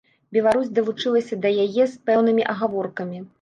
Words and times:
Беларусь 0.35 0.71
далучылася 0.77 1.39
да 1.43 1.51
яе 1.65 1.77
з 1.77 1.95
пэўнымі 2.09 2.49
агаворкамі. 2.55 3.23